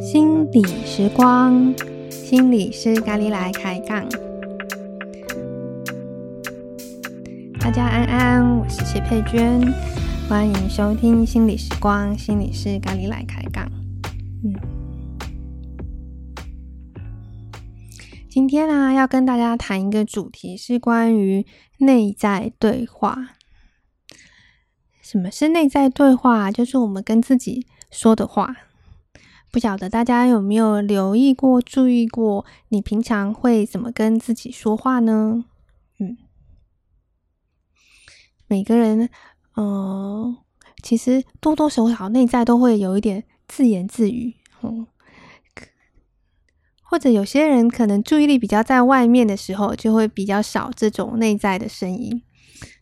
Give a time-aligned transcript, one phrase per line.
[0.00, 1.74] 心理时光，
[2.10, 4.06] 心理师咖喱来开杠。
[7.58, 9.60] 大家安安，我是谢佩娟，
[10.28, 13.66] 欢迎收听心理时光，心理师咖喱来开杠。
[14.44, 14.54] 嗯，
[18.34, 21.46] 今天呢、啊，要跟大家谈一个主题，是关于
[21.78, 23.28] 内在对话。
[25.00, 26.50] 什么是内在对话？
[26.50, 28.56] 就是我们跟自己说的话。
[29.52, 35.44] 不晓得大家有没有留意过、注意过，你平常会怎么跟自己说话呢？
[36.00, 36.16] 嗯，
[38.48, 39.08] 每个人，
[39.56, 40.36] 嗯、
[40.82, 44.88] 其实多多少少内在都会有一点自言自语，嗯，
[46.94, 52.22] 或者有些人可能注意力比较在外面的时候，就会比较少这种内在的声音，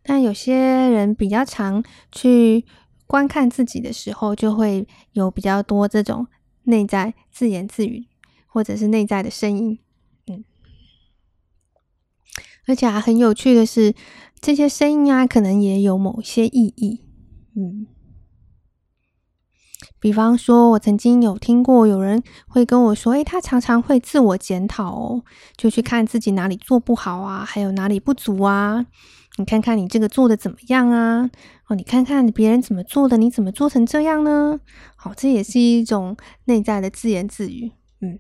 [0.03, 1.83] 但有些人比较常
[2.13, 2.63] 去
[3.07, 6.27] 观看自己的时候，就会有比较多这种。
[6.65, 8.05] 内在自言自语，
[8.47, 9.79] 或者是内在的声音，
[10.27, 10.45] 嗯，
[12.67, 13.95] 而且还很有趣的是，
[14.43, 17.01] 这些声音啊，可能也有某些意义，
[17.57, 17.87] 嗯，
[20.03, 25.23] 比方说，我曾经有听过有人会跟我说，诶，他常常会自我检讨哦，
[25.57, 28.85] 就去看自己哪里做不好啊，还有哪里不足啊。
[29.37, 31.31] 你看看你这个做的怎么样啊？
[31.69, 34.59] 哦，你看看别人怎么做的，你怎么做成这样呢？
[34.97, 37.71] 好，这也是一种内在的自言自语。
[38.01, 38.19] 嗯，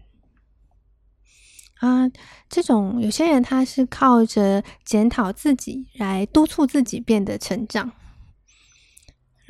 [1.80, 2.08] 啊，
[2.48, 7.90] 这种有些人他是靠着检讨自己来督促自己变得成长。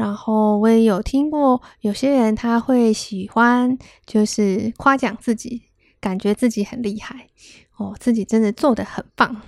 [0.02, 5.62] 然后我也有听过有些人他会喜欢就是夸奖自己，
[6.00, 7.28] 感觉自己很厉害
[7.76, 9.40] 哦，自己真的做得很棒。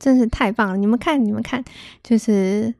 [0.00, 0.76] 真是太棒了！
[0.78, 1.62] 你们看，你们看，
[2.02, 2.74] 就是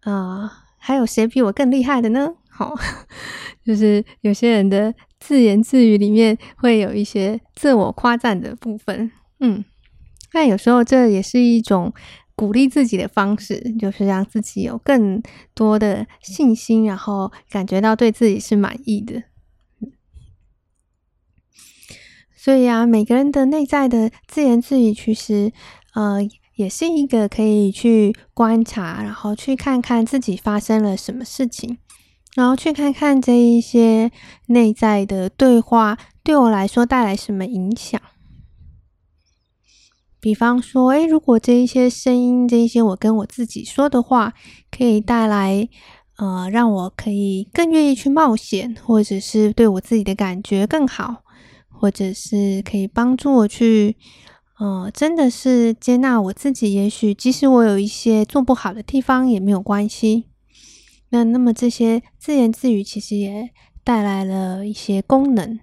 [0.00, 2.34] 啊、呃，还有谁比我更厉害的呢？
[2.48, 2.74] 好，
[3.64, 9.62] 就是有些人的自言自语里面会有一些自我夸赞的部分，嗯，
[10.32, 11.92] 但有时候这也是一种
[12.40, 19.24] 鼓励自己的方式，就是让自己有更多的信心，然后感觉到对自己是满意的。
[22.34, 25.52] 所以啊，每个人的内在的自言自语，其实。
[25.92, 26.20] 呃，
[26.54, 31.78] 也是一个可以去观察，然后去看看自己发生了什么事情，
[32.36, 34.12] 然后去看看这一些
[34.46, 38.00] 内在的对话对我来说带来什么影响。
[40.20, 44.34] 比方说，诶，如果这一些声音，这一些我跟我自己说的话，
[44.70, 45.66] 可以带来
[46.18, 51.22] 呃，让我可以更愿意去冒险，或者是对我自己的感觉更好，
[51.68, 53.96] 或者是可以帮助我去。
[54.58, 56.74] 呃，真的是接纳我自己。
[56.74, 60.26] 也许即使我有一些做不好的地方也没有关系。
[61.08, 63.48] 那那么这些自言自语其实也
[63.82, 65.58] 带来了一些功能。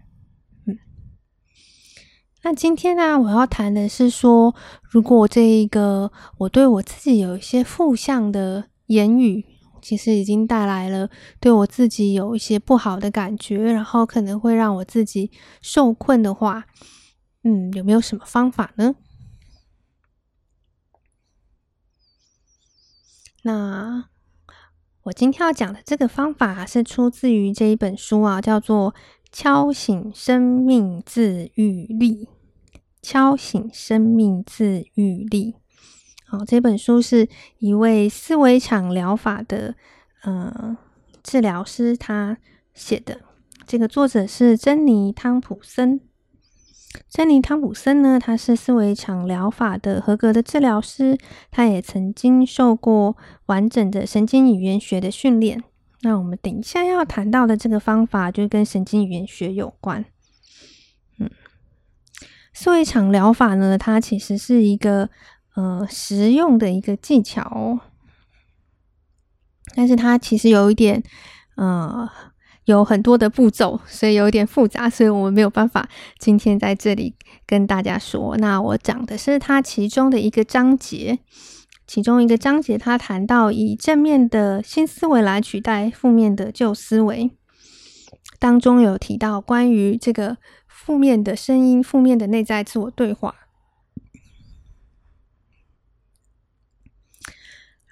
[2.50, 9.44] 那今天呢，我要谈的是说，如果这一个我对我自己有一些负向的言语，
[9.82, 11.10] 其实已经带来了
[11.42, 15.30] 对我自己有一些不好的感觉，然后可能会让我自己
[15.62, 16.64] 受困的话。
[17.44, 18.96] 嗯，有没有什么方法呢？
[23.44, 24.06] 那
[25.04, 28.94] 我今天要讲的这个方法是出自于这一本书啊，叫做
[29.34, 32.24] 《敲醒生命自愈力》。
[33.02, 35.56] 敲醒生命自愈力。
[36.26, 39.76] 好，这本书是一位思维场疗法的
[40.24, 40.78] 呃
[41.24, 42.38] 治疗师他
[42.74, 43.22] 写的。
[43.66, 46.02] 这个作者是珍妮汤普森。
[47.10, 51.18] 珍妮·汤普森呢，他是思维场疗法的合格的治疗师，
[51.52, 53.16] 他也曾经受过
[53.48, 55.64] 完整的神经语言学的训练。
[56.02, 60.06] 那我们等一下要谈到的这个方法，就跟神经语言学有关。
[62.60, 65.10] 思维场疗法呢，它其实是一个
[65.56, 67.80] 呃实用的一个技巧哦，
[69.76, 71.04] 但是它其实有一点
[71.56, 72.10] 呃。
[72.66, 75.88] 有很多的步骤，所以有一点复杂，所以我们没有办法
[76.20, 77.16] 今天在这里
[77.46, 78.36] 跟大家说。
[78.40, 81.18] 那我讲的是它其中的一个章节，
[81.88, 87.32] 其中一个章节，它谈到以正面的新思维来取代负面的旧思维，
[88.40, 90.38] 当中有提到关于这个
[90.68, 93.36] 负面的声音、负面的内在自我对话。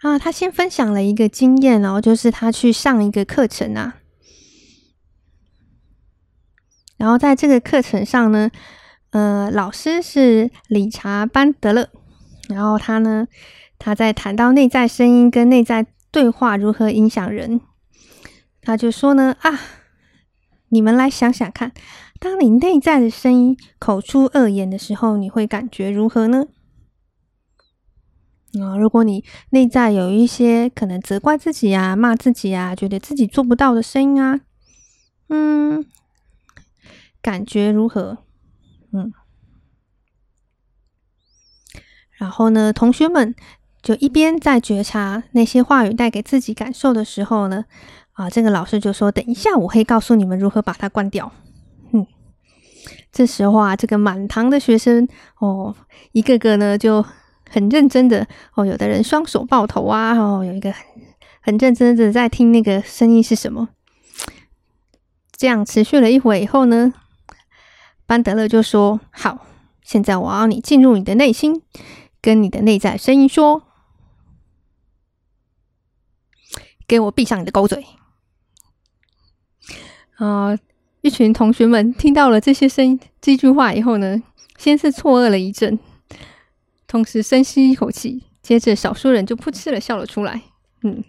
[0.01, 3.97] 啊，他先分享了一个经验哦，就是他去上一个课程啊。
[6.98, 8.51] 然后在这个课程上呢，
[9.09, 11.89] 呃，老师是理查·班德勒，
[12.50, 13.27] 然后他呢，
[13.80, 17.59] 他在谈到内在声音跟内在对话如何影响人，
[18.62, 19.59] 他就说呢啊，
[20.69, 21.71] 你们来想想看，
[22.19, 26.47] 当你内在的声音口出恶言的时候，你会感觉如何呢？
[28.59, 34.39] 啊、如果你内在有一些可能责怪自己啊、骂自己啊、觉得自己做不到的声音啊，
[35.27, 35.85] 嗯，
[37.21, 38.19] 感觉如何？
[38.94, 39.12] 嗯，
[42.13, 43.35] 然后呢，同学们
[43.81, 47.65] 就一边在觉察那些话语带给自己感受的时候呢，
[48.15, 51.31] 啊，这个老师就说：“等一下，我会告诉你们如何把它关掉。”
[51.94, 52.06] 嗯，
[53.13, 55.07] 这时候啊，这个满堂的学生
[55.39, 55.75] 哦，
[56.12, 57.06] 一个个呢就。
[57.47, 60.83] 很认真的哦，有的人双手抱头啊，哦，有一个很
[61.41, 63.69] 很认真的在听那个声音是什么。
[65.38, 66.91] 这样持续了一会以后呢，
[68.07, 69.45] 班德勒就说：“好，
[69.83, 71.62] 现在我要你进入你的内心，
[72.19, 73.62] 跟你的内在声音说，
[76.88, 77.85] 给我闭上你的狗嘴。”
[80.15, 80.57] 啊，
[81.01, 84.21] 一群同学们听到了这些声音这句话以后呢，
[84.57, 85.77] 先是错愕了一阵。
[86.88, 90.44] 同时深吸一口气，接着少数人就扑哧了笑了出来。
[90.83, 91.03] 嗯，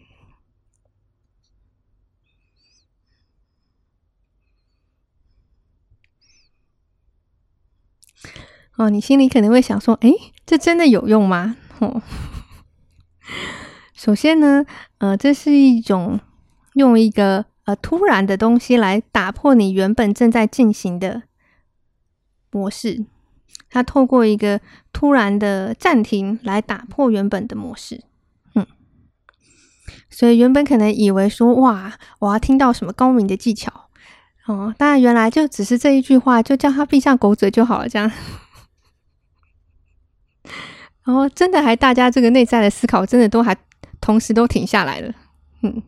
[8.76, 10.12] 哦，你心里可能会想说：“诶，
[10.44, 12.03] 这真的有用吗？”哦，
[13.94, 14.64] 首先呢，
[14.99, 16.19] 呃，这是一种
[16.75, 21.23] 用一个呃突然的东西来打破你原本正在进行的
[22.51, 23.05] 模式。
[23.69, 24.61] 他透过一个
[24.93, 28.05] 突然的暂停来打破原本的模式，
[28.55, 28.67] 嗯，
[30.09, 33.91] 所以原本可能以为说哇，我要听到什么高明的技巧
[34.47, 38.11] 哦，当然原来就只是这一句话，就叫他闭上狗嘴就好了，这样，
[41.05, 43.55] 然后真的还大家这个内在的思考，真的都还
[44.01, 45.13] 同时都停下来了，
[45.63, 45.83] 嗯。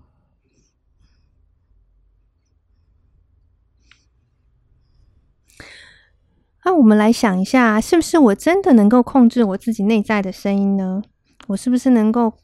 [6.69, 11.00] 那我们来想一下，是不是我真的能够控制我自己内在的声音呢？
[11.47, 12.35] 我是不是能够，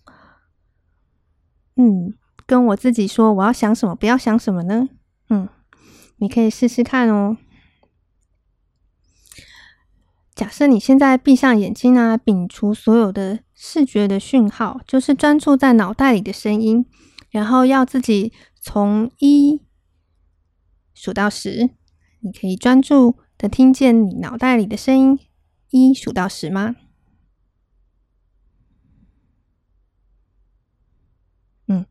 [1.76, 2.14] 嗯，
[2.46, 4.88] 跟我自己说我要想什么，不要想什么呢？
[5.28, 5.46] 嗯，
[6.16, 7.36] 你可以试试看哦。
[10.34, 16.86] 假设你现在闭上眼睛啊，摒除所有的视觉的讯号，就是专注在脑袋里的声音，
[17.28, 19.60] 然后要自己从一
[20.94, 21.68] 数到十，
[22.20, 23.16] 你可以专注。
[23.38, 25.18] 能听见你脑袋里的声音，
[25.70, 26.76] 一数到十吗？
[31.66, 31.84] 嗯，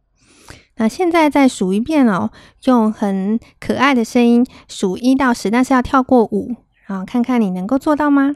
[0.78, 2.32] 那现在再数一遍哦，
[2.64, 6.56] 用很可爱的声音数一到十，但是要跳过五，
[6.88, 8.36] 然后看看你能够做到吗？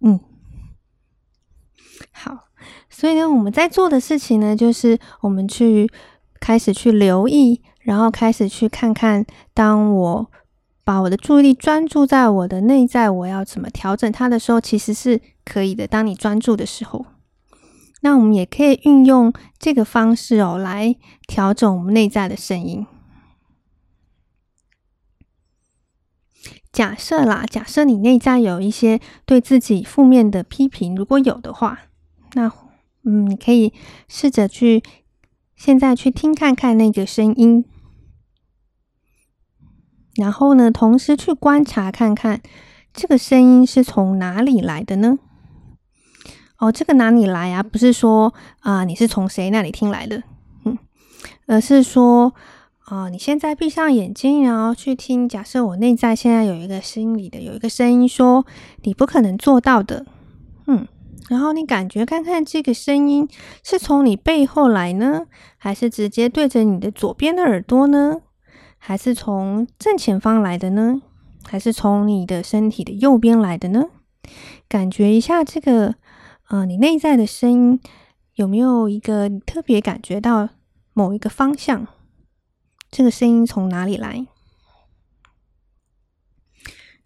[0.00, 0.18] 嗯，
[2.10, 2.48] 好，
[2.88, 5.88] 所以呢，我们在做的事情呢，就是我们去
[6.42, 7.62] 开始去留意。
[7.84, 10.30] 然后开始去看看，当我
[10.84, 15.88] 把我的注意力专注在我的内在，我要怎么调整它的时候，其实是可以的。
[15.88, 17.04] 当你专注的时候，
[18.02, 20.94] 那我们也可以运用这个方式哦，来
[21.26, 22.86] 调整我们内在的声音。
[26.70, 31.80] 假设啦，假设你内在有一些对自己负面的批评，如果有的话，
[32.34, 32.48] 那
[33.04, 33.72] 嗯，你可以
[34.06, 34.84] 试着去。
[35.64, 37.64] 现在去听看看那个声音，
[40.16, 42.42] 然后呢，同时去观察看看
[42.92, 45.20] 这个声音是从哪里来的呢？
[46.58, 47.62] 哦，这个哪里来啊？
[47.62, 50.24] 不是说啊、你是从谁那里听来的？
[50.64, 50.76] 嗯，
[51.46, 52.34] 而是说
[52.86, 55.28] 啊、你现在闭上眼睛，然后去听。
[55.28, 58.44] 假设我内在现在有一个心里的有一个声音说，
[58.82, 60.06] 你不可能做到的。
[61.28, 63.28] 然后你感觉看看这个声音
[63.62, 65.26] 是从你背后来呢，
[65.56, 68.20] 还是直接对着你的左边的耳朵呢？
[68.78, 71.00] 还是从正前方来的呢？
[71.44, 73.84] 还是从你的身体的右边来的呢？
[74.68, 75.94] 感觉一下这个，
[76.48, 77.80] 呃，你内在的声音
[78.34, 80.48] 有没有一个特别感觉到
[80.92, 81.86] 某一个方向？
[82.90, 84.26] 这个声音从哪里来？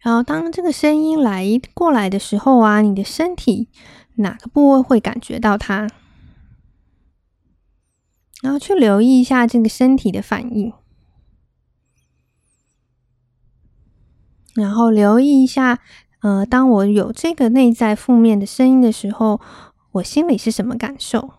[0.06, 1.44] 然后当这个声音来
[1.75, 3.68] 过来的时候啊，你的身体。
[4.18, 5.90] 哪个部位会感觉到它？
[8.40, 10.72] 然后去留意一下这个身体的反应，
[14.54, 15.80] 然后留意一下，
[16.20, 19.40] 呃，当我有这个内在负面的声音的时候，
[19.92, 21.32] 我心里是什么感受？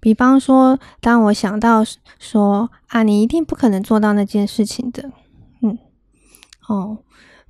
[0.00, 1.84] 比方说，当我想到
[2.18, 5.12] 说啊，你一定不可能做到那件事情的，
[5.60, 5.78] 嗯，
[6.66, 7.04] 哦，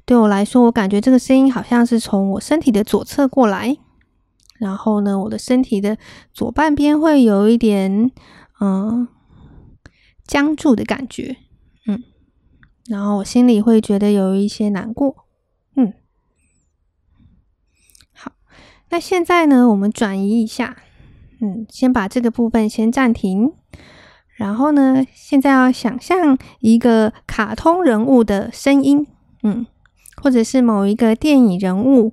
[0.04, 3.76] 对我来说，我感觉这个声音好像是从我身体的左侧过来，
[4.58, 5.96] 然后呢，我的身体的
[6.32, 8.10] 左半边会有一点
[8.60, 9.06] 嗯
[10.26, 11.36] 僵住的感觉，
[11.86, 12.02] 嗯，
[12.88, 15.28] 然后我心里会觉得有一些难过，
[15.76, 15.94] 嗯，
[18.12, 18.32] 好，
[18.88, 20.76] 那现在呢，我们转移一下。
[21.42, 23.54] 嗯，先把这个部分先暂停，
[24.36, 29.06] 然后呢，现在要想象一个卡通人物的声音，
[29.42, 29.66] 嗯，
[30.16, 32.12] 或者是某一个电影人物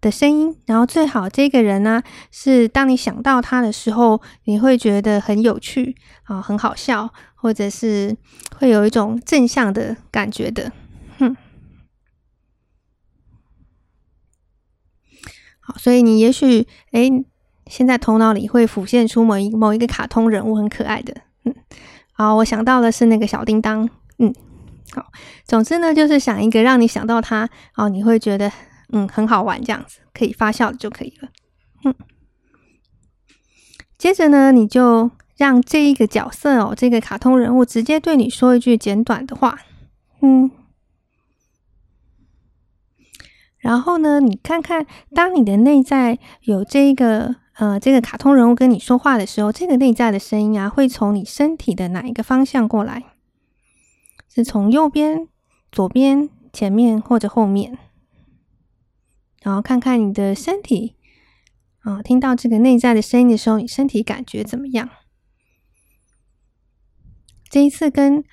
[0.00, 2.02] 的声音，然后最好这个人呢，
[2.32, 8.16] 是当你想到他的时候，你会觉得很有趣啊，很好笑，或者是
[8.58, 10.72] 会有一种正向的感觉的，
[11.18, 11.36] 哼，
[15.60, 17.24] 好，所以你也许，诶。
[17.70, 21.54] 现在头脑里会浮现出某一某一个卡通人物，很可爱的，嗯，
[22.12, 24.34] 好，我想到的是那个小叮当，嗯，
[24.90, 25.06] 好，
[25.44, 28.50] 总之呢，就是想一个让你想到他，哦，你会觉得
[28.92, 31.28] 嗯很好玩，这样子可以发笑的就可以了，
[31.84, 31.94] 嗯，
[33.96, 39.56] 接着呢，你就让这一个角色哦，这个卡通人物直接对你说一句简短的话，
[40.20, 40.50] 嗯，
[43.58, 44.84] 然后呢，你看看，
[45.14, 47.36] 当你的内在有这一个。
[47.54, 53.04] 呃，这个卡通人物跟你说话的时候，这个内在的声音啊，会从你身体的哪一个方向过来？
[54.28, 55.28] 是从右边、
[55.70, 57.76] 左边、前面或者后面？
[59.42, 60.96] 然后看看你的身体
[61.80, 64.88] 啊，听到这个内在的声音的时候，你身体感觉怎么样？
[67.50, 68.24] 这一次跟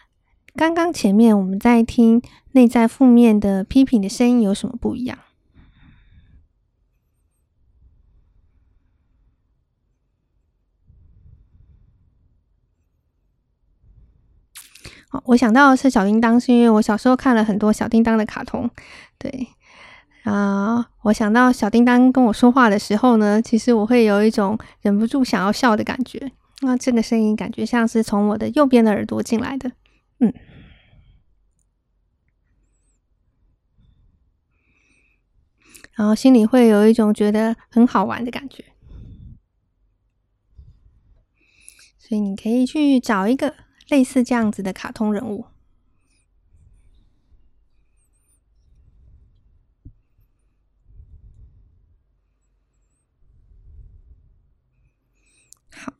[0.55, 2.21] 刚刚前面我们在听
[2.51, 5.17] 内在负面的批评的声音有什么不一样？
[15.25, 18.69] 我想到的是小叮当，是因为我小时候看了很多小叮当的卡通，
[19.17, 19.47] 对
[20.24, 26.31] 啊、我想到小叮当跟我说话的时候呢，其实我会有一种忍不住想要笑的感觉。
[26.62, 29.71] 那这个声音感觉像是从我的右边的耳朵进来的，
[30.19, 30.33] 嗯，
[35.93, 38.65] 然后心里会有一种觉得很好玩的感觉，
[41.97, 43.66] 所以你可以去找一个。
[43.89, 45.46] 类似这样子的卡通人物。
[55.72, 55.94] 好，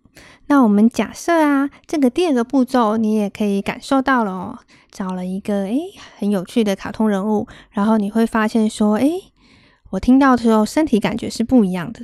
[0.48, 4.60] 那我们假设啊，这个第二个步骤你也可以感受到了哦，
[4.92, 5.80] 找了一个诶
[6.18, 9.32] 很有趣的卡通人物，然后你会发现说，诶，
[9.92, 12.02] 我听到的时候身体感觉是不一样的。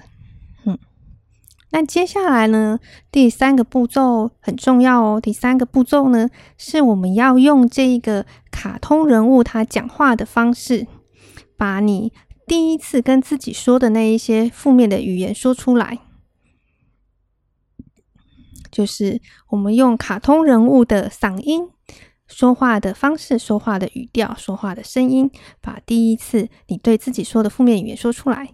[1.75, 2.80] 那接下来呢，
[3.12, 5.20] 第三个步骤很重要哦。
[5.20, 10.86] 第三个步骤呢，是我们要用这一个卡通人物他讲话的方式，
[11.58, 12.13] 把你
[12.46, 15.98] 第一次跟自己说的那一些负面的语言说出来。
[18.72, 21.70] 就是我们用卡通人物的嗓音
[22.27, 28.53] 说话的方式、说话的语调、说话的声音，把第一次你对自己说的负面语言说出来。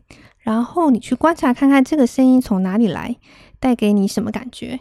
[0.49, 3.17] 然后你去观察看看这个声音从哪里来，
[3.59, 4.79] 带给你什么感觉？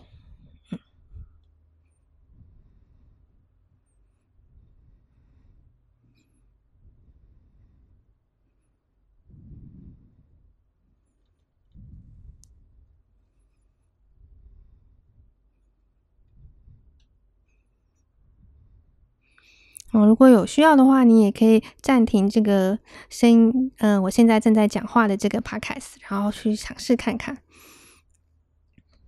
[20.06, 22.78] 如果有需要的话，你也可以暂停这个
[23.08, 23.72] 声音。
[23.78, 27.38] 嗯、呃，我现在正在讲话的这个 podcast，然后去尝试看看。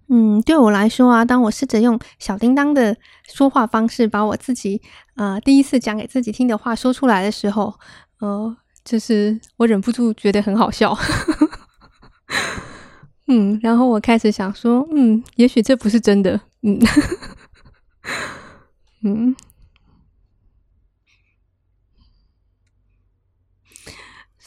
[0.09, 2.97] 嗯，对我来说啊，当我试着用小叮当的
[3.32, 4.82] 说话方式，把我自己
[5.14, 7.73] 呃第一次讲给自己听的话说出来的时候，
[8.18, 10.97] 呃，就是我忍不住觉得很好笑。
[13.28, 16.40] 嗯，然后我开始想说，嗯，也许这不是真的。
[16.62, 16.78] 嗯，
[19.04, 19.37] 嗯。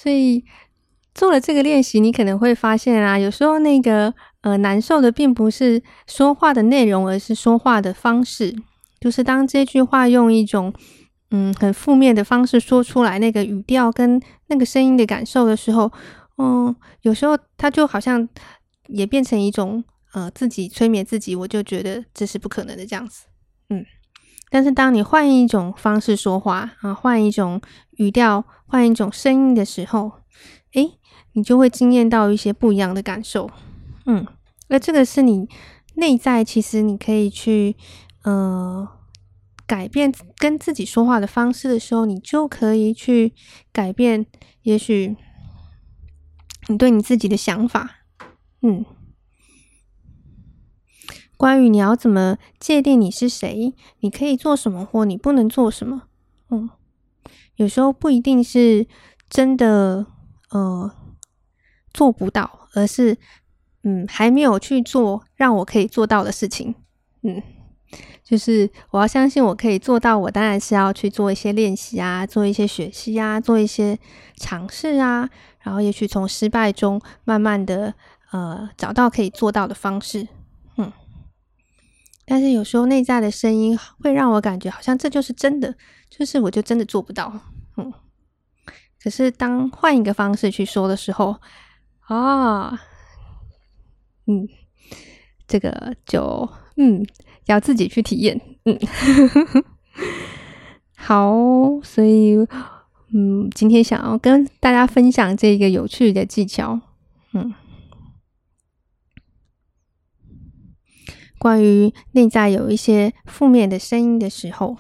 [0.04, 0.44] 所以
[1.16, 8.54] 做了这个练习，你可能会发现啊，有时候那个呃难受的并不是说话的内容，而是说话的方式。
[9.00, 10.74] 就是当这句话用一种
[11.32, 15.90] 嗯很负面的方式说出来，那个语调跟那个声音的感受的时候，
[16.38, 18.28] 嗯，有时候它就好像
[18.88, 19.82] 也变成一种
[20.12, 23.24] 呃自己催眠自己，我就觉得这是不可能的这样子，
[24.54, 27.60] 但是当你换一种方式说话啊，换一种
[27.98, 30.12] 语调，换一种声音的时候，
[30.74, 31.00] 诶，
[31.32, 33.50] 你就会惊艳到一些不一样的感受。
[34.06, 34.28] 嗯，
[34.68, 35.50] 那这个是你
[35.96, 37.76] 内在其实你可以去
[38.22, 38.88] 呃
[39.66, 43.34] 改变跟自己说话的方式的时候，你就可以去
[43.72, 44.28] 改变，
[44.62, 45.18] 也许
[46.68, 47.90] 你对你自己的想法，
[48.62, 48.86] 嗯。
[51.38, 56.04] 关于你要怎么界定你是谁，你可以做什么或你不能做什么，
[56.50, 56.70] 嗯，
[57.56, 58.88] 有时候不一定是
[59.30, 60.06] 真的
[60.52, 60.92] 呃
[61.94, 63.18] 做不到，而是
[63.84, 66.76] 嗯还没有去做让我可以做到的事情，
[67.24, 67.42] 嗯，
[68.24, 74.00] 就是我要相信我可以做到，我当然是要去做一些练习啊，做一些学习啊，做一些
[74.38, 77.94] 尝试啊，然后也许从失败中慢慢的
[78.32, 80.28] 呃找到可以做到的方式。
[82.26, 85.76] 但是有时候内在的声音会让我感觉好像这就是真的，
[86.10, 87.32] 就是我就真的做不到，
[87.78, 87.92] 嗯。
[89.02, 91.36] 可是当换一个方式去说的时候，
[92.08, 92.80] 啊，
[94.28, 94.48] 嗯，
[95.46, 97.06] 这个就嗯
[97.48, 98.80] 要自己去体验，嗯，
[100.96, 101.34] 好，
[101.84, 102.38] 所以
[103.14, 106.80] 嗯今天想要跟大家分享这个有趣的技巧，
[107.34, 107.54] 嗯。
[111.38, 114.78] 关于内在有一些负面的声音的时候，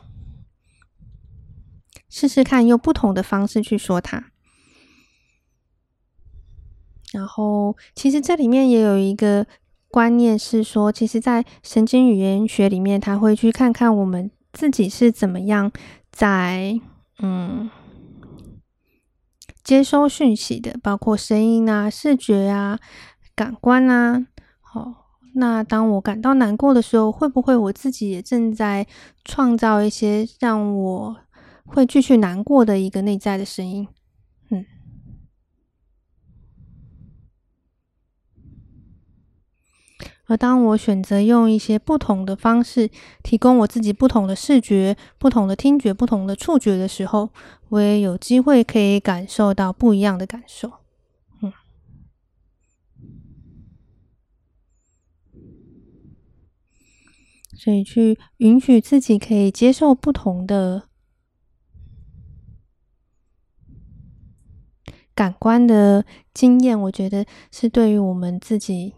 [2.09, 4.31] 试试看用不同的方式去说它。
[7.11, 9.45] 然后，其实这里面也有一个
[9.89, 15.71] 观念是说，其实，在神经语言学里面，他会去看看我们自己是怎么样
[16.11, 16.79] 在
[17.19, 17.69] 嗯
[19.63, 22.79] 接收讯息的，包括声音啊、视觉啊、
[23.35, 24.25] 感官啊，
[24.61, 25.02] 好。
[25.35, 28.85] 那当我感到难过的时候，会不会我自己也正在
[29.25, 31.15] 创造一些让我
[31.65, 33.87] 会继续难过的一个内在的声音？
[34.49, 34.65] 嗯。
[40.27, 42.89] 而当我选择用一些不同的方式，
[43.23, 47.29] 提供我自己不同的视觉、不同的听觉、不同的触觉的时候，
[47.69, 50.82] 我也有机会可以感受到不一样的感受。
[57.55, 60.89] 所以，去允许自己可以接受不同的
[65.15, 68.95] 感官的经验，我觉得是对于我们自己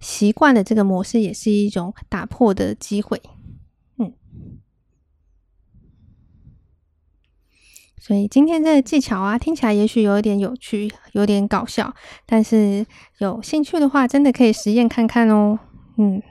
[0.00, 3.20] 习惯的这个模式，也是一种打破的机会。
[3.98, 4.14] 嗯，
[7.98, 11.94] 所以今天这个技巧啊，听起来也许有一点有趣，有点搞笑，
[12.24, 12.86] 但是
[13.18, 15.58] 有兴趣的话，真的可以实验看看哦。
[15.96, 16.22] 嗯，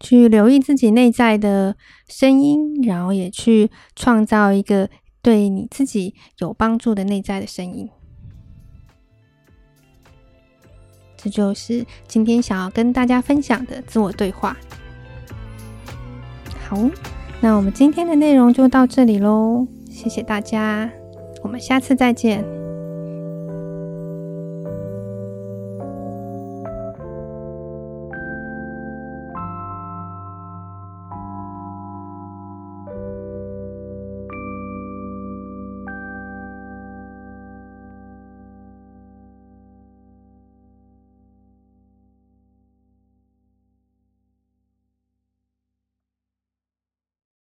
[0.00, 1.76] 去留意自己内在的
[2.08, 4.90] 声音，然后也去创造一个
[5.22, 7.88] 对你自己有帮助的内在的声音。
[11.16, 14.56] 这就是今天想要跟大家分享的自我对话。
[16.66, 16.78] 好，
[17.40, 20.90] 那我们今天的内容就到这里喽，谢谢大家，
[21.42, 22.59] 我们下次再见。